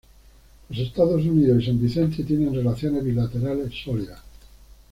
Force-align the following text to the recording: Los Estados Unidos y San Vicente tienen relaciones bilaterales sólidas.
Los 0.69 0.79
Estados 0.79 1.21
Unidos 1.23 1.61
y 1.61 1.65
San 1.67 1.79
Vicente 1.79 2.23
tienen 2.23 2.55
relaciones 2.55 3.03
bilaterales 3.03 3.71
sólidas. 3.83 4.19